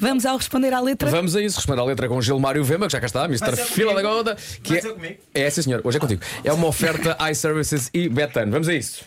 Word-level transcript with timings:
Vamos 0.00 0.24
ao 0.24 0.36
responder 0.36 0.72
à 0.72 0.80
letra? 0.80 1.10
Vamos 1.10 1.36
a 1.36 1.42
isso, 1.42 1.56
responder 1.56 1.80
à 1.80 1.84
letra 1.84 2.08
com 2.08 2.20
Gilmário 2.22 2.64
Vema, 2.64 2.86
que 2.86 2.92
já 2.92 3.00
cá 3.00 3.06
está, 3.06 3.24
Mr. 3.26 3.54
Fila 3.56 3.94
da 3.94 4.02
Goda. 4.02 4.36
Que 4.62 4.76
é, 4.78 4.80
comigo? 4.80 5.16
é, 5.34 5.50
sim 5.50 5.62
senhor, 5.62 5.80
hoje 5.84 5.98
é 5.98 6.00
contigo. 6.00 6.22
É 6.42 6.52
uma 6.52 6.66
oferta 6.66 7.16
iServices 7.30 7.90
e 7.92 8.08
Betano. 8.08 8.50
Vamos 8.50 8.68
a 8.68 8.74
isso. 8.74 9.04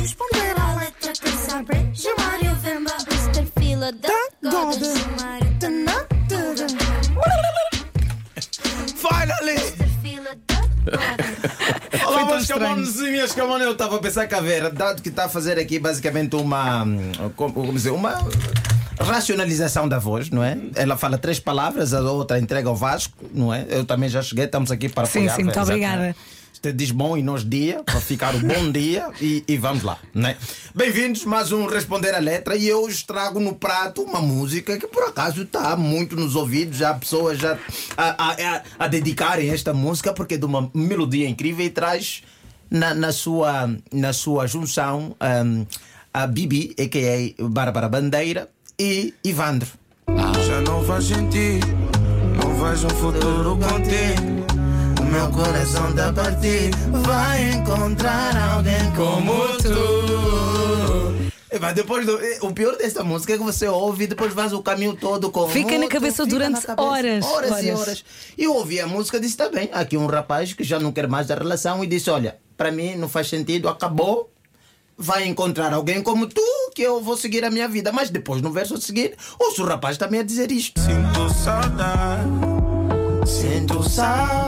Responder 0.00 0.54
à 0.58 0.74
letra 0.76 1.12
que 1.12 1.30
sabe 1.30 1.90
Gilmário 1.92 2.54
Vemba 2.56 2.96
Mr. 3.10 3.46
Fila 3.58 3.92
da 3.92 4.50
Goda 4.50 4.94
Gilmário 4.94 5.58
Tanatuda 5.58 6.66
Finally! 8.96 9.78
Olá, 12.18 12.26
tão 12.26 12.36
meus 12.36 12.42
estranho. 12.42 12.62
camones 12.62 12.96
e 13.00 13.10
minhas 13.10 13.32
camones. 13.32 13.66
Eu 13.66 13.72
estava 13.72 13.96
a 13.96 13.98
pensar 13.98 14.26
que 14.26 14.34
a 14.34 14.40
Vera, 14.40 14.70
dado 14.70 15.02
que 15.02 15.08
está 15.08 15.24
a 15.26 15.28
fazer 15.28 15.58
aqui 15.58 15.78
basicamente 15.78 16.36
uma. 16.36 16.84
Como, 17.36 17.72
dizer? 17.72 17.90
Uma. 17.90 18.14
Racionalização 19.00 19.88
da 19.88 19.98
voz, 19.98 20.28
não 20.28 20.42
é? 20.42 20.58
Ela 20.74 20.96
fala 20.96 21.16
três 21.16 21.38
palavras, 21.38 21.94
a 21.94 22.00
outra 22.00 22.38
entrega 22.38 22.68
ao 22.68 22.74
Vasco, 22.74 23.12
não 23.32 23.54
é? 23.54 23.64
Eu 23.68 23.84
também 23.84 24.08
já 24.08 24.20
cheguei, 24.20 24.44
estamos 24.46 24.72
aqui 24.72 24.88
para 24.88 25.06
Sim, 25.06 25.20
apoiar, 25.20 25.36
sim, 25.36 25.44
muito 25.44 25.54
Vera, 25.54 25.62
obrigada. 25.66 26.16
Você 26.52 26.72
diz 26.72 26.90
bom 26.90 27.16
e 27.16 27.22
nós 27.22 27.48
dia, 27.48 27.82
para 27.84 28.00
ficar 28.00 28.34
o 28.34 28.40
bom 28.40 28.72
dia 28.72 29.10
e, 29.20 29.44
e 29.46 29.56
vamos 29.56 29.84
lá, 29.84 29.96
né? 30.12 30.36
Bem-vindos, 30.74 31.24
mais 31.24 31.52
um 31.52 31.66
Responder 31.66 32.14
a 32.14 32.18
Letra 32.18 32.56
e 32.56 32.66
eu 32.66 32.82
hoje 32.82 33.04
trago 33.06 33.38
no 33.38 33.54
prato 33.54 34.02
uma 34.02 34.20
música 34.20 34.76
que 34.76 34.86
por 34.88 35.04
acaso 35.04 35.42
está 35.42 35.76
muito 35.76 36.16
nos 36.16 36.34
ouvidos, 36.34 36.78
já 36.78 36.92
pessoas 36.94 37.38
já 37.38 37.56
a, 37.96 38.24
a, 38.24 38.32
a, 38.32 38.62
a 38.80 38.88
dedicarem 38.88 39.50
esta 39.50 39.72
música 39.72 40.12
porque 40.12 40.34
é 40.34 40.36
de 40.36 40.44
uma 40.44 40.68
melodia 40.74 41.28
incrível 41.28 41.64
e 41.64 41.70
traz 41.70 42.22
na, 42.70 42.92
na, 42.92 43.12
sua, 43.12 43.70
na 43.92 44.12
sua 44.12 44.46
junção 44.46 45.16
um, 45.20 45.66
a 46.12 46.26
Bibi, 46.26 46.74
a.k.a. 46.78 47.48
Bárbara 47.48 47.88
Bandeira 47.88 48.48
e 48.78 49.14
Ivandro. 49.24 49.68
Já 50.46 50.60
não 50.62 50.84
faz 50.84 51.04
sentido, 51.04 51.66
não 52.42 52.54
vejo 52.54 52.86
um 52.86 52.90
futuro 52.90 53.56
contigo. 53.58 54.67
Meu 55.10 55.30
coração 55.30 55.92
tá 55.94 56.12
partido, 56.12 56.76
vai 57.02 57.50
encontrar 57.52 58.36
alguém 58.54 58.92
como 58.96 59.32
tu. 59.58 61.28
Epá, 61.50 61.72
depois 61.72 62.04
do- 62.04 62.18
eh, 62.20 62.38
o 62.42 62.52
pior 62.52 62.76
desta 62.76 63.02
música 63.02 63.32
é 63.32 63.38
que 63.38 63.42
você 63.42 63.66
ouve 63.66 64.04
e 64.04 64.06
depois 64.06 64.34
faz 64.34 64.52
o 64.52 64.62
caminho 64.62 64.94
todo 64.94 65.30
com 65.30 65.48
Fica 65.48 65.70
na 65.72 65.76
outro, 65.84 65.88
cabeça 65.88 66.24
fica 66.24 66.36
durante 66.36 66.54
na 66.56 66.60
cabeça. 66.60 66.88
horas, 66.88 67.24
horas 67.24 67.50
e 67.50 67.70
horas. 67.70 67.80
horas. 67.80 68.04
E 68.36 68.44
eu 68.44 68.54
ouvi 68.54 68.78
a 68.80 68.86
música 68.86 69.16
e 69.16 69.20
disse: 69.20 69.32
está 69.32 69.48
bem, 69.48 69.70
aqui 69.72 69.96
um 69.96 70.06
rapaz 70.06 70.52
que 70.52 70.62
já 70.62 70.78
não 70.78 70.92
quer 70.92 71.08
mais 71.08 71.30
a 71.30 71.34
relação 71.34 71.82
e 71.82 71.86
disse: 71.86 72.10
olha, 72.10 72.36
para 72.56 72.70
mim 72.70 72.96
não 72.96 73.08
faz 73.08 73.28
sentido, 73.28 73.68
acabou. 73.68 74.30
Vai 75.00 75.26
encontrar 75.26 75.72
alguém 75.72 76.02
como 76.02 76.26
tu 76.26 76.42
que 76.74 76.82
eu 76.82 77.00
vou 77.00 77.16
seguir 77.16 77.44
a 77.44 77.50
minha 77.50 77.68
vida. 77.68 77.92
Mas 77.92 78.10
depois 78.10 78.42
no 78.42 78.50
verso 78.52 78.74
a 78.74 78.80
seguir, 78.80 79.14
ouço 79.38 79.62
o 79.62 79.66
rapaz 79.66 79.96
também 79.96 80.20
a 80.20 80.24
dizer 80.24 80.50
isto. 80.50 80.78
Sinto 80.80 81.32
saudade, 81.32 82.28
sinto 83.24 83.88
saudade. 83.88 84.47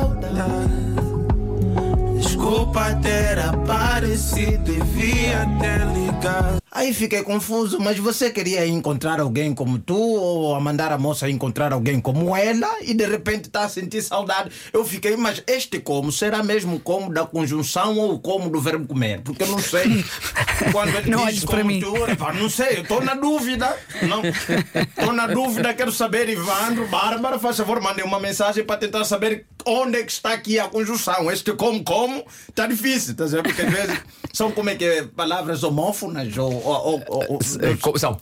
Desculpa 2.71 2.95
ter 3.03 3.37
aparecido, 3.41 4.63
devia 4.63 5.45
ter 5.59 5.85
ligado. 5.93 6.61
Aí 6.71 6.95
fiquei 6.95 7.21
confuso, 7.25 7.81
mas 7.81 7.99
você 7.99 8.31
queria 8.31 8.65
encontrar 8.65 9.19
alguém 9.19 9.53
como 9.53 9.77
tu 9.77 9.99
ou 9.99 10.55
a 10.55 10.61
mandar 10.61 10.93
a 10.93 10.99
moça 10.99 11.29
encontrar 11.29 11.73
alguém 11.73 12.01
como 12.01 12.37
ela 12.37 12.69
e 12.83 12.95
de 12.95 13.05
repente 13.07 13.47
está 13.47 13.65
a 13.65 13.69
sentir 13.69 14.01
saudade. 14.03 14.53
Eu 14.73 14.85
fiquei, 14.85 15.17
mas 15.17 15.43
este 15.49 15.81
como 15.81 16.13
será 16.13 16.45
mesmo 16.45 16.77
o 16.77 16.81
como 16.81 17.13
da 17.13 17.27
conjunção 17.27 17.99
ou 17.99 18.15
o 18.15 18.19
como 18.21 18.49
do 18.49 18.61
verbo 18.61 18.87
comer? 18.87 19.21
Porque 19.23 19.43
eu 19.43 19.49
não 19.49 19.59
sei. 19.59 20.05
Quando 20.71 20.95
ele 20.97 21.11
Não 21.11 21.27
diz 21.27 21.41
como 21.41 21.51
para 21.57 21.65
mim. 21.65 21.81
tu, 21.81 21.93
não 22.39 22.49
sei, 22.49 22.77
eu 22.77 22.83
estou 22.83 23.03
na 23.03 23.15
dúvida. 23.17 23.77
Não, 24.03 24.23
estou 24.25 25.13
na 25.13 25.27
dúvida, 25.27 25.75
quero 25.75 25.91
saber, 25.91 26.29
Ivandro, 26.29 26.87
Bárbara, 26.87 27.37
faz 27.37 27.57
favor, 27.57 27.81
mandem 27.81 28.05
uma 28.05 28.21
mensagem 28.21 28.63
para 28.63 28.77
tentar 28.77 29.05
saber 29.05 29.47
onde 29.67 29.99
é 29.99 30.03
que 30.05 30.13
está 30.13 30.33
aqui 30.33 30.59
a 30.59 30.69
conjunção. 30.69 31.31
Este 31.31 31.53
como, 31.55 31.83
como, 31.85 32.25
está 32.49 32.67
difícil, 32.67 33.15
tá 33.15 33.25
vendo? 33.27 33.43
Porque 33.45 33.63
às 33.63 33.73
vezes 33.73 33.99
são 34.33 34.51
como 34.53 34.71
é 34.71 34.75
que 34.75 34.85
é, 34.85 35.03
palavras 35.05 35.63
homófonas 35.63 36.37
ou. 36.37 36.53
ou, 36.53 37.03
ou, 37.09 37.25
ou- 37.29 37.39
Eh, 37.61 37.77
co- 37.81 37.99
São. 37.99 38.19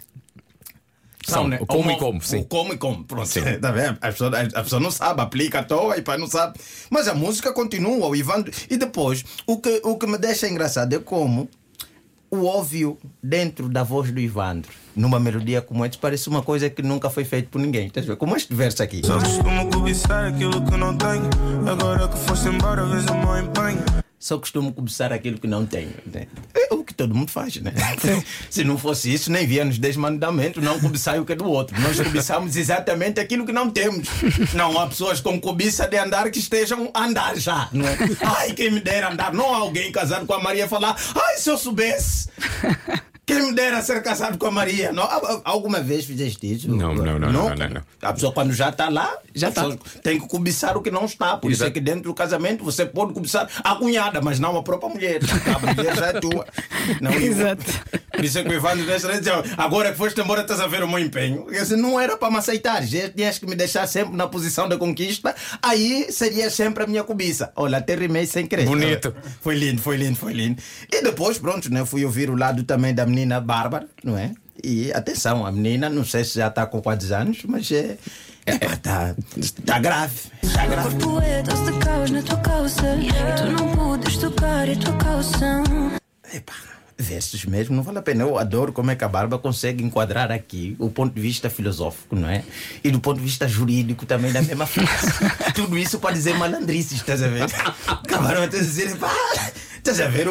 São, 1.26 1.46
né? 1.46 1.58
como 1.68 1.90
e 1.90 1.98
como, 1.98 2.22
sim. 2.22 2.38
o 2.38 2.44
Como 2.46 2.72
e 2.72 2.78
como, 2.78 3.04
pronto. 3.04 3.28
Tá 3.60 3.70
vendo? 3.70 3.98
A 4.00 4.06
pessoa, 4.08 4.30
a 4.54 4.62
pessoa 4.62 4.80
não 4.80 4.90
sabe, 4.90 5.20
aplica 5.20 5.58
à 5.58 5.62
toa 5.62 5.98
e 5.98 6.02
pá, 6.02 6.16
não 6.16 6.26
sabe. 6.26 6.58
Mas 6.88 7.06
a 7.06 7.12
música 7.14 7.52
continua, 7.52 8.06
o 8.06 8.16
Ivandro. 8.16 8.50
E 8.70 8.78
depois, 8.78 9.24
o 9.46 9.58
que, 9.58 9.80
o 9.84 9.98
que 9.98 10.06
me 10.06 10.16
deixa 10.16 10.48
engraçado 10.48 10.94
é 10.94 10.98
como 10.98 11.46
o 12.30 12.44
óbvio 12.44 12.98
dentro 13.22 13.68
da 13.68 13.82
voz 13.82 14.10
do 14.10 14.20
Ivandro, 14.20 14.70
numa 14.94 15.18
melodia 15.18 15.62
como 15.62 15.84
esta, 15.84 15.98
parece 15.98 16.28
uma 16.28 16.42
coisa 16.42 16.68
que 16.68 16.82
nunca 16.82 17.08
foi 17.08 17.24
feita 17.24 17.48
por 17.50 17.60
ninguém. 17.60 17.86
Estás 17.86 18.06
a 18.06 18.10
ver? 18.10 18.16
Como 18.16 18.36
este 18.36 18.54
verso 18.54 18.82
aqui. 18.82 19.00
Só 19.04 19.18
costumo 19.18 19.70
cobiçar 19.70 20.26
aquilo 20.26 20.64
que 20.64 20.76
não 20.76 20.96
tenho. 20.96 21.28
Agora 21.70 22.08
que 22.08 22.18
foste 22.18 22.48
embora, 22.48 22.84
vejo 22.86 23.08
o 23.12 23.18
meu 23.18 23.38
empenho. 23.38 23.84
Só 24.18 24.38
costumo 24.38 24.72
cobiçar 24.72 25.12
aquilo 25.12 25.38
que 25.38 25.46
não 25.46 25.64
tenho. 25.64 25.92
É 26.98 27.02
todo 27.06 27.14
mundo 27.14 27.30
faz, 27.30 27.54
né? 27.56 27.72
Se 28.50 28.64
não 28.64 28.76
fosse 28.76 29.14
isso, 29.14 29.30
nem 29.30 29.46
via 29.46 29.64
nos 29.64 29.78
10 29.78 29.96
mandamentos, 29.96 30.62
não 30.62 30.80
cobiçai 30.80 31.20
o 31.20 31.24
que 31.24 31.32
é 31.32 31.36
do 31.36 31.48
outro. 31.48 31.80
Nós 31.80 31.98
cobiçamos 32.00 32.56
exatamente 32.56 33.20
aquilo 33.20 33.46
que 33.46 33.52
não 33.52 33.70
temos. 33.70 34.08
Não 34.52 34.76
há 34.76 34.86
pessoas 34.88 35.20
com 35.20 35.40
cobiça 35.40 35.86
de 35.86 35.96
andar 35.96 36.28
que 36.28 36.40
estejam 36.40 36.90
a 36.92 37.04
andar 37.04 37.36
já, 37.36 37.68
não 37.72 37.86
é? 37.86 37.96
Ai, 38.20 38.52
quem 38.52 38.72
me 38.72 38.80
dera 38.80 39.12
andar. 39.12 39.32
Não 39.32 39.54
há 39.54 39.58
alguém 39.58 39.92
casado 39.92 40.26
com 40.26 40.34
a 40.34 40.42
Maria 40.42 40.66
falar, 40.66 40.96
ai, 41.14 41.36
se 41.36 41.48
eu 41.48 41.56
soubesse. 41.56 42.28
Quem 43.38 43.46
me 43.50 43.54
dera 43.54 43.80
ser 43.82 44.02
casado 44.02 44.36
com 44.36 44.46
a 44.46 44.50
Maria? 44.50 44.90
Não, 44.92 45.02
Al- 45.04 45.40
alguma 45.44 45.80
vez 45.80 46.04
fizeste 46.04 46.52
isso? 46.54 46.68
Não, 46.70 46.94
não, 46.94 47.04
não, 47.04 47.18
não, 47.18 47.54
não, 47.54 47.68
não. 47.68 47.82
A 48.02 48.12
pessoa 48.12 48.32
quando 48.32 48.52
já 48.52 48.68
está 48.70 48.88
lá, 48.88 49.16
Já 49.34 49.50
tá. 49.50 49.64
tem 50.02 50.18
que 50.20 50.26
cobiçar 50.28 50.76
o 50.76 50.82
que 50.82 50.90
não 50.90 51.04
está. 51.04 51.36
Por 51.36 51.50
isso 51.52 51.62
é 51.62 51.66
Exato. 51.66 51.74
que 51.74 51.80
dentro 51.80 52.02
do 52.04 52.14
casamento 52.14 52.64
você 52.64 52.84
pode 52.84 53.12
cobiçar 53.12 53.48
a 53.62 53.74
cunhada, 53.76 54.20
mas 54.20 54.38
não 54.40 54.56
a 54.56 54.62
própria 54.62 54.88
mulher. 54.88 55.20
A 55.54 55.58
mulher 55.74 55.96
já 55.96 56.06
é 56.06 56.12
tua. 56.20 56.46
Não, 57.00 57.12
eu- 57.12 57.20
Exato. 57.22 57.64
Por 57.64 58.07
isso 58.22 58.38
é 58.38 58.42
que 58.42 58.48
o 58.48 58.60
dizer, 58.60 59.32
agora 59.56 59.92
que 59.92 59.98
foste 59.98 60.20
embora 60.20 60.42
estás 60.42 60.60
a 60.60 60.66
ver 60.66 60.82
o 60.82 60.88
meu 60.88 60.98
empenho. 60.98 61.46
Eu 61.48 61.60
disse, 61.60 61.76
não 61.76 61.98
era 61.98 62.16
para 62.16 62.30
me 62.30 62.38
aceitar, 62.38 62.82
tinhas 62.86 63.38
que 63.38 63.46
me 63.46 63.54
deixar 63.54 63.86
sempre 63.86 64.16
na 64.16 64.26
posição 64.26 64.68
da 64.68 64.76
conquista, 64.76 65.34
aí 65.62 66.06
seria 66.10 66.50
sempre 66.50 66.84
a 66.84 66.86
minha 66.86 67.04
cobiça. 67.04 67.52
Olha, 67.56 67.78
até 67.78 67.94
rimei 67.94 68.26
sem 68.26 68.46
querer. 68.46 68.64
Bonito. 68.64 69.14
Foi 69.40 69.54
lindo, 69.54 69.80
foi 69.80 69.96
lindo, 69.96 70.16
foi 70.16 70.32
lindo. 70.32 70.62
E 70.92 71.02
depois, 71.02 71.38
pronto, 71.38 71.72
né, 71.72 71.84
fui 71.84 72.04
ouvir 72.04 72.30
o 72.30 72.36
lado 72.36 72.62
também 72.64 72.94
da 72.94 73.06
menina 73.06 73.40
Bárbara, 73.40 73.86
não 74.02 74.16
é? 74.16 74.32
E 74.62 74.92
atenção, 74.92 75.46
a 75.46 75.52
menina, 75.52 75.88
não 75.88 76.04
sei 76.04 76.24
se 76.24 76.38
já 76.38 76.48
está 76.48 76.66
com 76.66 76.82
quantos 76.82 77.12
anos, 77.12 77.42
mas 77.46 77.70
é. 77.70 77.96
Epá, 78.46 78.76
tá, 78.76 79.14
tá 79.64 79.78
grave. 79.78 80.18
Tá 80.54 80.66
grave. 80.66 80.98
Corpo 80.98 81.20
é 81.20 81.42
de 81.42 81.78
caos 81.84 82.10
na 82.10 82.22
tua 82.22 82.38
calça 82.38 82.96
E 82.96 83.08
tu 83.36 83.52
não 83.52 83.76
podes 83.76 84.16
tocar 84.16 84.68
a 84.68 84.76
tua 84.76 84.96
calção 84.96 85.67
Versos 87.00 87.44
mesmo, 87.44 87.76
não 87.76 87.82
vale 87.84 87.98
a 87.98 88.02
pena. 88.02 88.24
Eu 88.24 88.36
adoro 88.36 88.72
como 88.72 88.90
é 88.90 88.96
que 88.96 89.04
a 89.04 89.08
Barba 89.08 89.38
consegue 89.38 89.84
enquadrar 89.84 90.32
aqui 90.32 90.74
o 90.80 90.90
ponto 90.90 91.14
de 91.14 91.20
vista 91.20 91.48
filosófico, 91.48 92.16
não 92.16 92.28
é? 92.28 92.42
E 92.82 92.90
do 92.90 92.98
ponto 92.98 93.18
de 93.18 93.24
vista 93.24 93.46
jurídico 93.46 94.04
também 94.04 94.32
da 94.32 94.42
mesma 94.42 94.66
frase. 94.66 95.12
Tudo 95.54 95.78
isso 95.78 96.00
para 96.00 96.12
dizer 96.12 96.34
malandrices, 96.34 96.98
estás 96.98 97.22
a 97.22 97.28
ver? 97.28 97.46
Acabaram 97.86 98.42
a 98.42 98.46
dizer, 98.46 98.96
pá, 98.96 99.12
estás 99.90 100.00
a 100.00 100.08
ver? 100.10 100.26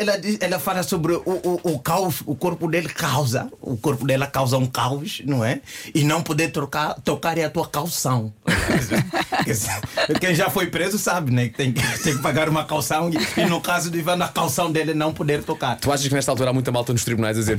Ela, 0.00 0.12
ela 0.40 0.58
fala 0.58 0.82
sobre 0.82 1.12
o, 1.14 1.22
o, 1.24 1.60
o 1.74 1.78
caos, 1.78 2.22
o 2.26 2.34
corpo 2.34 2.68
dele 2.68 2.88
causa, 2.88 3.48
o 3.60 3.76
corpo 3.76 4.06
dela 4.06 4.26
causa 4.26 4.56
um 4.58 4.66
caos, 4.66 5.22
não 5.24 5.44
é? 5.44 5.60
E 5.94 6.04
não 6.04 6.22
poder 6.22 6.50
trocar, 6.50 6.94
tocar 7.02 7.38
é 7.38 7.44
a 7.44 7.50
tua 7.50 7.66
calção. 7.68 8.32
Quem 10.20 10.34
já 10.34 10.50
foi 10.50 10.66
preso 10.66 10.98
sabe, 10.98 11.32
né? 11.32 11.48
Que 11.48 11.56
tem, 11.56 11.72
que 11.72 11.98
tem 12.02 12.16
que 12.16 12.22
pagar 12.22 12.48
uma 12.48 12.64
calção 12.64 13.10
e, 13.10 13.40
e 13.40 13.46
no 13.46 13.60
caso 13.60 13.90
do 13.90 13.96
Ivan, 13.98 14.22
a 14.22 14.28
calção 14.28 14.70
dele 14.70 14.94
não 14.94 15.12
poder 15.12 15.42
tocar. 15.42 15.76
Tu 15.76 15.90
achas 15.90 16.06
que 16.06 16.14
nesta 16.14 16.30
altura 16.32 16.50
há 16.50 16.52
muita 16.52 16.70
malta 16.70 16.92
nos 16.92 17.04
tribunais 17.04 17.36
a 17.36 17.40
dizer 17.40 17.58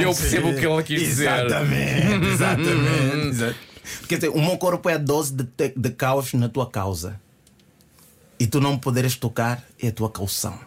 eu 0.00 0.14
percebo 0.14 0.50
o 0.50 0.54
que 0.54 0.66
ele 0.66 0.82
quis 0.82 1.00
dizer. 1.00 1.28
Exatamente, 1.28 2.26
exatamente. 2.32 3.28
Exa- 3.28 3.54
Quer 4.06 4.16
dizer, 4.16 4.28
o 4.28 4.40
meu 4.40 4.58
corpo 4.58 4.88
é 4.90 4.94
a 4.94 4.98
dose 4.98 5.32
de, 5.32 5.46
de 5.74 5.90
caos 5.90 6.34
na 6.34 6.48
tua 6.48 6.68
causa. 6.70 7.18
E 8.38 8.46
tu 8.46 8.60
não 8.60 8.78
poderes 8.78 9.16
tocar 9.16 9.62
é 9.82 9.88
a 9.88 9.92
tua 9.92 10.10
calção. 10.10 10.58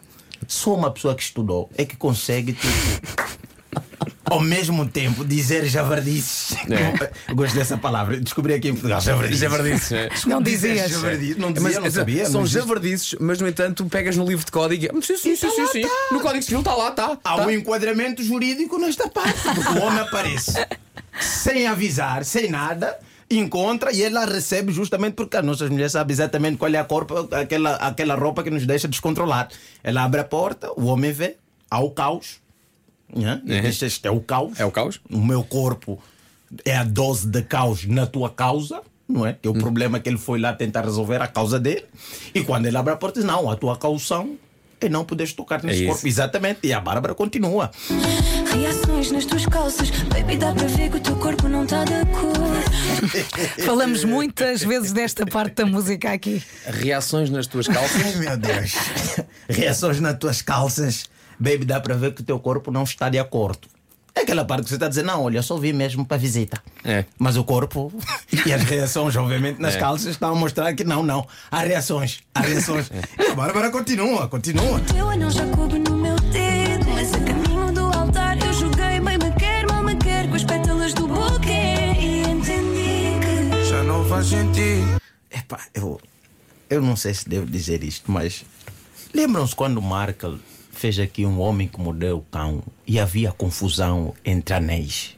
Só 0.48 0.74
uma 0.76 0.92
pessoa 0.92 1.16
que 1.16 1.22
estudou 1.24 1.70
é 1.78 1.86
que 1.86 1.96
consegue, 1.96 2.54
tipo, 2.54 3.32
ao 4.30 4.40
mesmo 4.42 4.88
tempo, 4.88 5.24
dizer 5.24 5.66
javardices. 5.68 6.54
É. 6.70 7.34
Gosto 7.34 7.54
dessa 7.56 7.78
palavra. 7.78 8.20
Descobri 8.20 8.54
aqui 8.54 8.70
em 8.70 8.74
Portugal, 8.74 9.00
javardices. 9.00 9.40
Javardices, 9.40 9.92
é. 9.92 10.10
Não 10.26 10.42
Dizer 10.42 10.70
dizias. 10.74 10.92
javardices. 10.92 11.38
Não 11.38 11.52
dizia, 11.52 11.64
Mas, 11.70 11.76
não 11.76 11.82
mas, 11.84 11.94
sabia. 11.94 12.26
são 12.30 12.46
javardices, 12.46 13.16
mas 13.20 13.40
no 13.40 13.48
entanto 13.48 13.86
pegas 13.86 14.18
no 14.18 14.26
livro 14.26 14.44
de 14.46 14.52
código. 14.52 14.86
e- 14.98 15.02
Sim, 15.04 15.18
sim, 15.18 15.36
sim, 15.36 15.50
sim, 15.50 15.68
sim. 15.68 15.84
No 16.12 16.20
código 16.22 16.44
civil 16.44 16.60
está 16.60 16.76
lá, 16.76 16.90
está. 16.90 17.18
Há 17.24 17.36
um 17.46 17.50
enquadramento 17.52 18.24
jurídico 18.24 18.78
nesta 18.80 19.08
parte, 19.10 19.40
porque 19.56 19.80
o 19.80 19.82
homem 19.84 20.00
aparece 20.00 20.54
sem 21.22 21.68
avisar, 21.68 22.26
sem 22.26 22.50
nada, 22.50 22.98
encontra 23.40 23.92
e 23.92 24.04
ela 24.04 24.26
recebe 24.26 24.72
justamente 24.72 25.14
porque 25.14 25.38
as 25.38 25.46
nossas 25.46 25.70
mulheres 25.70 25.92
sabem 25.92 26.14
exatamente 26.14 26.58
qual 26.58 26.74
é 26.74 26.78
a 26.78 26.84
cor, 26.84 27.08
aquela, 27.32 27.76
aquela 27.76 28.16
roupa 28.16 28.44
que 28.44 28.50
nos 28.50 28.66
deixa 28.66 28.88
descontrolar. 28.88 29.50
Ela 29.84 30.04
abre 30.04 30.22
a 30.22 30.24
porta, 30.24 30.72
o 30.76 30.86
homem 30.86 31.12
vê, 31.12 31.38
há 31.70 31.80
o 31.80 31.92
caos, 31.92 32.42
né? 33.16 33.42
E 33.46 33.62
diz, 33.62 33.82
Este 33.82 34.08
é 34.08 34.12
o 34.12 34.22
caos. 34.22 34.60
É 34.60 34.66
o 34.66 34.72
caos. 34.72 35.02
O 35.10 35.20
meu 35.20 35.44
corpo 35.44 36.00
é 36.66 36.76
a 36.76 36.84
dose 36.84 37.28
de 37.28 37.42
caos 37.42 37.86
na 37.86 38.06
tua 38.06 38.30
causa. 38.30 38.82
Não 39.08 39.26
é? 39.26 39.34
Que 39.34 39.48
é 39.48 39.52
o 39.52 39.54
problema 39.54 40.00
que 40.00 40.08
ele 40.08 40.18
foi 40.18 40.40
lá 40.40 40.54
tentar 40.54 40.86
resolver 40.86 41.22
a 41.22 41.28
causa 41.28 41.60
dele. 41.60 41.86
E 42.34 42.42
quando 42.44 42.66
ele 42.66 42.78
abre 42.78 42.94
a 42.94 42.96
porta, 42.96 43.20
diz: 43.20 43.28
Não, 43.28 43.50
a 43.50 43.58
tua 43.58 43.76
caução 43.76 44.38
é 44.86 44.90
não 44.90 45.06
poderes 45.06 45.34
tocar 45.34 45.64
nesse 45.64 45.82
isso. 45.82 45.92
corpo. 45.92 46.08
Exatamente. 46.08 46.60
E 46.64 46.74
a 46.74 46.80
Bárbara 46.80 47.14
continua. 47.14 47.72
Reações 48.54 49.12
nas 49.12 49.26
tuas 49.26 49.46
calças, 49.46 49.90
baby, 50.10 50.38
dá 50.38 50.54
para 50.54 50.68
ver 50.68 50.90
que 50.90 50.98
o 50.98 51.00
teu 51.00 51.16
corpo 51.18 51.48
não 51.48 51.64
está 51.64 51.84
de 51.84 52.06
cor. 52.06 52.42
Falamos 53.66 54.04
muitas 54.04 54.64
vezes 54.64 54.92
desta 54.92 55.26
parte 55.26 55.56
da 55.56 55.66
música 55.66 56.12
aqui. 56.12 56.44
Reações 56.66 57.30
nas 57.30 57.48
tuas 57.48 57.68
calças. 57.68 58.02
Ai 58.04 58.16
meu 58.16 58.38
Deus. 58.38 58.74
Reações 59.48 60.00
nas 60.00 60.18
tuas 60.18 60.42
calças. 60.42 61.10
Baby, 61.40 61.66
dá 61.66 61.80
para 61.80 61.96
ver 61.96 62.14
que 62.14 62.22
o 62.22 62.24
teu 62.24 62.40
corpo 62.40 62.72
não 62.72 62.84
está 62.84 63.10
de 63.10 63.18
acordo. 63.18 63.68
É 64.32 64.34
aquela 64.34 64.46
parte 64.46 64.64
que 64.64 64.70
você 64.70 64.76
está 64.76 64.88
dizendo, 64.88 65.08
não, 65.08 65.24
olha, 65.26 65.40
eu 65.40 65.44
só 65.44 65.58
vim 65.58 65.74
mesmo 65.74 66.06
para 66.06 66.16
visita. 66.16 66.58
É. 66.86 67.04
Mas 67.20 67.36
o 67.36 67.44
corpo 67.44 67.92
e 68.46 68.54
as 68.54 68.64
reações, 68.64 69.14
obviamente, 69.18 69.60
nas 69.60 69.76
É. 69.76 69.78
calças 69.80 70.12
estão 70.12 70.32
a 70.32 70.36
mostrar 70.36 70.74
que 70.74 70.86
não, 70.86 71.04
não. 71.04 71.28
Há 71.52 71.60
reações, 71.60 72.22
há 72.34 72.40
reações. 72.40 72.90
E 73.20 73.24
a 73.32 73.36
Bárbara 73.36 73.70
continua, 73.70 74.30
continua. 74.30 74.80
Teu 74.94 75.10
anel 75.10 75.30
já 75.30 75.46
coube 75.48 75.80
no 75.80 75.98
meu 75.98 76.16
dedo, 76.16 76.86
mas 76.94 77.14
a 77.14 77.20
caminho 77.20 77.74
do 77.74 77.82
altar 77.82 78.38
eu 78.42 78.54
joguei 78.54 79.02
bem 79.02 79.18
me 79.18 79.32
quer, 79.38 79.68
mal 79.68 79.84
me 79.84 79.96
quer 79.98 80.30
com 80.30 80.36
as 80.36 80.44
pétalas 80.46 80.94
do 80.94 81.08
buquê 81.10 81.52
e 82.00 82.22
entendi 82.22 83.20
que 83.60 83.66
Já 83.70 83.84
não 83.84 84.06
faz 84.08 84.28
sentido. 84.28 85.02
Epá, 85.30 85.60
eu, 85.74 86.00
eu 86.70 86.82
não 86.82 86.96
sei 86.96 87.14
se 87.14 87.28
devo 87.28 87.46
dizer 87.48 87.84
isto, 87.84 88.10
mas 88.10 88.46
lembram-se 89.14 89.54
quando 89.54 89.78
o 89.80 89.82
Markle 89.82 90.40
fez 90.82 91.00
aqui 91.00 91.26
um 91.26 91.40
homem 91.40 91.68
que 91.68 91.80
mordeu 91.80 92.18
o 92.18 92.22
cão 92.32 92.64
e 92.88 93.00
havia 93.00 93.32
confusão 93.32 94.14
entre 94.26 94.56
anéis? 94.56 95.16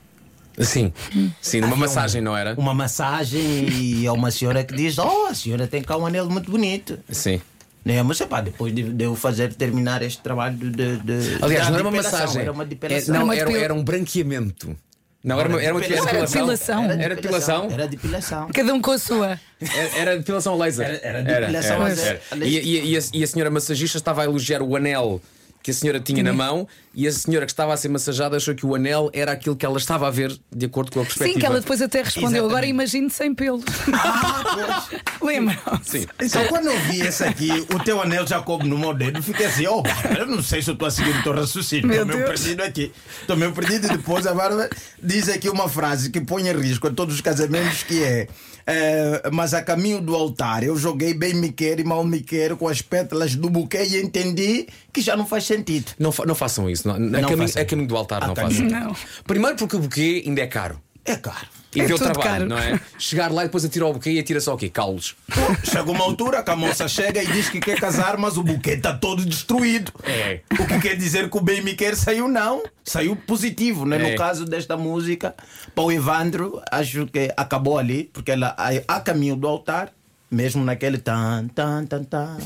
Sim, 0.60 0.94
sim, 1.42 1.62
numa 1.62 1.76
massagem, 1.76 2.22
não 2.22 2.38
era? 2.38 2.54
Uma 2.56 2.74
massagem 2.76 3.42
e 3.72 4.06
é 4.06 4.12
uma 4.12 4.30
senhora 4.30 4.64
que 4.64 4.76
diz: 4.76 4.98
Oh, 5.00 5.26
a 5.28 5.34
senhora 5.34 5.66
tem 5.68 5.82
cá 5.82 5.98
um 5.98 6.06
anel 6.06 6.30
muito 6.30 6.52
bonito. 6.52 7.00
Sim. 7.10 7.42
Né? 7.84 8.02
Mas 8.04 8.22
epá, 8.22 8.40
depois 8.40 8.74
de, 8.74 8.84
de 8.84 9.04
eu 9.04 9.16
fazer 9.16 9.54
terminar 9.56 10.02
este 10.04 10.22
trabalho 10.22 10.56
de. 10.56 10.70
de- 10.70 10.98
de- 10.98 11.38
Aliás, 11.44 11.66
da 11.66 11.72
não 11.72 11.80
era 11.80 11.88
uma 11.90 11.92
depilação, 11.92 12.20
massagem. 12.20 12.42
Era 12.44 12.52
uma 12.52 12.64
É, 12.64 12.68
depilação. 12.68 13.16
não, 13.16 13.24
Uma 13.24 13.36
era, 13.36 13.52
era 13.58 13.74
um 13.74 13.84
branqueamento. 13.84 14.76
Não, 15.24 15.40
era 15.40 15.50
uma, 15.50 15.62
era 15.64 15.74
uma 15.74 15.82
depilação. 15.82 16.22
depilação. 16.26 16.84
Era 16.84 17.04
Era 17.04 17.16
depilação? 17.16 17.68
Era 17.72 17.88
depilação. 17.88 18.50
Cada 18.54 18.74
um 18.74 18.82
com 18.82 18.92
a 18.92 18.98
sua. 19.00 19.40
Era, 19.60 19.98
era 19.98 20.18
depilação 20.18 20.54
a 20.54 20.58
laser. 20.66 20.86
Era- 21.02 21.20
era 21.20 21.24
depilação 21.48 21.82
a 21.82 21.86
laser. 21.86 22.22
E, 22.42 22.60
e- 22.60 22.92
e 22.92 22.98
a, 22.98 23.02
e 23.14 23.24
a 23.24 23.28
senhora 23.28 23.50
massagista 23.50 23.98
estava 23.98 24.22
a 24.22 24.26
elogiar 24.26 24.62
o 24.62 24.76
anel 24.76 25.20
que 25.64 25.72
a 25.72 25.74
senhora 25.74 26.00
tinha 26.00 26.22
na 26.22 26.34
mão 26.34 26.68
e 26.96 27.08
a 27.08 27.12
senhora 27.12 27.46
que 27.46 27.52
estava 27.52 27.74
a 27.74 27.78
ser 27.78 27.90
massajada 27.90 28.38
achou 28.38 28.54
que 28.54 28.66
o 28.66 28.76
anel 28.76 29.10
era 29.14 29.32
aquilo 29.32 29.56
que 29.56 29.66
ela 29.66 29.78
estava 29.78 30.08
a 30.08 30.12
ver 30.12 30.38
de 30.56 30.66
acordo 30.66 30.92
com 30.92 31.00
a 31.02 31.04
perspectiva. 31.04 31.34
Sim, 31.34 31.40
que 31.40 31.46
ela 31.46 31.60
depois 31.60 31.82
até 31.82 32.02
respondeu. 32.04 32.46
Agora 32.46 32.66
Exatamente. 32.66 32.70
imagine 32.70 33.10
sem 33.10 33.34
pelo. 33.34 33.62
Ah. 33.94 34.84
Lembram? 35.22 35.58
Sim. 35.84 36.06
Então, 36.22 36.46
quando 36.48 36.68
eu 36.68 36.80
vi 36.82 37.02
esse 37.02 37.24
aqui, 37.24 37.50
o 37.74 37.80
teu 37.84 38.02
anel 38.02 38.28
já 38.28 38.42
coube 38.42 38.68
no 38.68 38.78
meu 38.78 38.94
dedo, 38.94 39.22
fiquei 39.24 39.46
assim, 39.46 39.66
oh, 39.68 39.84
eu 40.18 40.26
não 40.28 40.42
sei 40.44 40.62
se 40.62 40.70
eu 40.70 40.74
estou 40.74 40.88
a 40.88 40.92
seguir 40.92 41.16
o 41.18 41.24
teu 41.24 41.34
raciocínio. 41.34 41.92
Estou 41.92 42.06
meio 42.06 42.26
perdido 42.26 42.62
aqui. 42.64 42.92
Estou 43.22 43.36
meio 43.38 43.52
perdido. 43.54 43.88
E 43.88 43.98
depois 43.98 44.28
a 44.28 44.34
Bárbara 44.34 44.70
diz 45.02 45.30
aqui 45.30 45.50
uma 45.50 45.68
frase 45.70 46.10
que 46.10 46.22
põe 46.22 46.48
em 46.48 46.54
risco 46.54 46.88
a 46.88 46.92
todos 46.92 47.16
os 47.16 47.22
casamentos, 47.22 47.84
que 47.84 48.04
é. 48.04 48.28
eh, 48.68 49.30
mas 49.32 49.54
a 49.54 49.62
caminho 49.62 50.02
do 50.02 50.14
altar 50.16 50.64
eu 50.64 50.76
joguei 50.78 51.14
bem 51.14 51.34
me 51.34 51.52
quer 51.52 51.80
e 51.80 51.84
mal 51.84 52.04
me 52.04 52.20
quer 52.22 52.56
com 52.56 52.68
as 52.68 52.82
pétalas 52.82 53.36
do 53.36 53.50
buquê 53.50 53.84
e 53.84 54.02
entendi 54.02 54.68
que 54.92 55.02
já 55.02 55.16
não 55.16 55.26
faz 55.26 55.46
sentido. 55.46 55.92
Não, 55.98 56.12
fa- 56.12 56.26
não 56.26 56.36
façam 56.36 56.70
isso. 56.70 56.83
Não, 56.86 56.96
a, 56.96 57.00
Não 57.00 57.30
caminho, 57.30 57.50
a 57.60 57.66
caminho 57.66 57.88
do 57.88 57.96
altar 57.98 58.24
A 58.24 58.28
não 58.28 58.36
façam. 58.36 58.66
Não. 58.66 58.96
Primeiro 59.26 59.56
porque 59.56 59.76
o 59.76 59.80
buquê 59.80 60.24
ainda 60.26 60.42
é 60.42 60.48
caro. 60.48 60.80
É 61.06 61.16
caro. 61.16 61.48
E 61.76 61.82
É 61.82 61.86
deu 61.88 61.98
tudo 61.98 62.14
trabalho, 62.14 62.48
caro. 62.48 62.50
não 62.50 62.58
é? 62.58 62.80
Chegar 63.00 63.32
lá 63.32 63.42
e 63.42 63.48
depois 63.48 63.66
atira 63.66 63.86
o 63.88 63.94
buquê 63.94 64.12
e 64.12 64.20
atira 64.20 64.40
só 64.40 64.54
o 64.54 64.58
quê? 64.58 64.70
Caulos. 64.70 65.16
Chega 65.64 65.90
uma 65.92 66.04
altura 66.04 66.44
que 66.44 66.52
a 66.52 66.56
moça 66.56 66.88
chega 66.88 67.22
e 67.22 67.28
diz 67.28 67.50
que 67.50 67.60
quer 67.60 67.80
casar, 67.80 68.16
mas 68.18 68.38
o 68.38 68.44
buquê 68.44 68.72
está 68.72 68.94
todo 68.96 69.26
destruído. 69.26 69.92
É. 70.04 70.42
O 70.60 70.66
que 70.68 70.80
quer 70.80 70.96
dizer 70.96 71.30
que 71.30 71.38
o 71.38 71.42
bem 71.42 71.62
me 71.62 71.74
quer 71.74 71.96
saiu 71.96 72.28
não. 72.28 72.64
Saiu 72.84 73.16
positivo, 73.16 73.86
né? 73.86 73.98
É. 73.98 74.12
No 74.12 74.18
caso 74.18 74.46
desta 74.46 74.78
música, 74.78 75.36
para 75.74 75.84
o 75.84 75.92
Evandro, 75.92 76.62
acho 76.72 77.08
que 77.08 77.34
acabou 77.36 77.78
ali, 77.80 78.10
porque 78.14 78.32
ela 78.32 78.56
a, 78.58 78.70
a 78.96 79.00
caminho 79.02 79.36
do 79.36 79.48
altar, 79.48 79.92
mesmo 80.30 80.64
naquele 80.64 81.00
tan, 81.00 81.48
tan, 81.56 81.86
tan, 81.86 82.04
tan. 82.04 82.38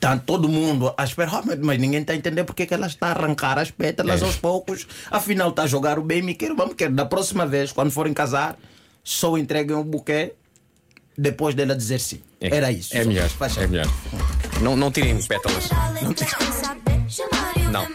Tá 0.00 0.16
todo 0.16 0.48
mundo 0.48 0.94
à 0.96 1.02
espera, 1.04 1.30
"Oh, 1.34 1.42
mas- 1.44 1.78
ninguém 1.78 2.00
está 2.02 2.12
a 2.12 2.16
entender 2.16 2.44
porque 2.44 2.66
que 2.66 2.72
ela 2.74 2.86
está 2.86 3.08
a 3.08 3.10
arrancar 3.10 3.58
as 3.58 3.70
pétalas 3.72 4.22
É. 4.22 4.24
aos 4.24 4.36
poucos. 4.36 4.86
Afinal, 5.10 5.50
está 5.50 5.64
a 5.64 5.66
jogar 5.66 5.98
o 5.98 6.02
bem 6.02 6.22
me 6.22 6.34
quer, 6.34 6.54
vamos 6.54 6.74
quer. 6.76 6.88
Da 6.90 7.04
próxima 7.04 7.44
vez, 7.46 7.72
quando 7.72 7.90
forem 7.90 8.14
casar, 8.14 8.56
só 9.02 9.36
entreguem 9.36 9.74
o 9.76 9.82
buquê 9.82 10.34
depois 11.16 11.54
dela 11.56 11.74
dizer 11.74 11.98
sim. 11.98 12.20
É. 12.40 12.56
Era 12.56 12.70
isso. 12.70 12.96
É 12.96 13.04
melhor. 13.04 13.28
Faz 13.28 13.56
É 13.58 13.66
melhor. 13.66 13.86
Não, 14.62 14.76
não 14.76 14.92
tirem 14.92 15.20
pétalas. 15.24 15.68
Não. 17.72 17.82
Não. 17.82 17.88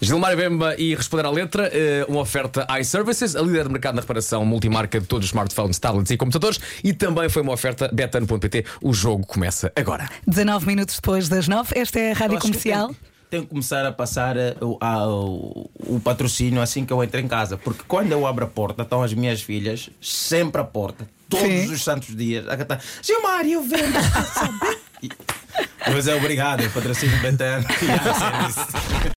Gilmar 0.00 0.34
Bemba 0.36 0.74
e 0.78 0.94
responder 0.94 1.26
à 1.26 1.30
letra, 1.30 1.68
eh, 1.72 2.06
uma 2.08 2.20
oferta 2.20 2.66
iServices, 2.80 3.36
a 3.36 3.42
líder 3.42 3.64
de 3.64 3.70
mercado 3.72 3.94
na 3.96 4.00
reparação 4.00 4.44
multimarca 4.46 4.98
de 5.00 5.06
todos 5.06 5.26
os 5.26 5.30
smartphones, 5.30 5.78
tablets 5.78 6.10
e 6.10 6.16
computadores, 6.16 6.58
e 6.82 6.92
também 6.94 7.28
foi 7.28 7.42
uma 7.42 7.52
oferta 7.52 7.88
betano.pt. 7.92 8.64
O 8.82 8.92
jogo 8.94 9.26
começa 9.26 9.70
agora. 9.76 10.08
19 10.26 10.66
minutos 10.66 10.96
depois 10.96 11.28
das 11.28 11.46
9, 11.48 11.78
esta 11.78 12.00
é 12.00 12.12
a 12.12 12.14
Rádio 12.14 12.36
que 12.38 12.42
Comercial. 12.46 12.88
Tem, 12.88 12.96
tem 13.28 13.42
que 13.42 13.48
começar 13.48 13.84
a 13.84 13.92
passar 13.92 14.36
eh, 14.38 14.56
o, 14.62 14.78
a- 14.80 15.06
o, 15.08 15.70
o 15.80 16.00
patrocínio 16.00 16.62
assim 16.62 16.86
que 16.86 16.92
eu 16.92 17.02
entro 17.04 17.20
em 17.20 17.28
casa. 17.28 17.58
Porque 17.58 17.82
quando 17.86 18.12
eu 18.12 18.26
abro 18.26 18.44
a 18.44 18.48
porta, 18.48 18.82
estão 18.84 19.02
as 19.02 19.12
minhas 19.12 19.42
filhas 19.42 19.90
sempre 20.00 20.60
à 20.60 20.64
porta. 20.64 21.06
Todos 21.28 21.44
Sim. 21.46 21.72
os 21.72 21.82
santos 21.84 22.16
dias. 22.16 22.48
A 22.48 22.56
cantar, 22.56 22.80
Gilmar, 23.02 23.44
eu 23.44 23.62
vendo. 23.62 23.92
sabe?" 24.32 24.78
E- 25.02 25.10
Mas 25.92 26.08
é 26.08 26.14
obrigado, 26.14 26.64
o 26.64 26.70
patrocínio 26.70 27.18
Betano. 27.20 27.64